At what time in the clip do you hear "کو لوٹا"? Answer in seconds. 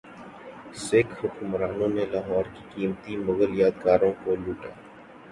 4.23-4.69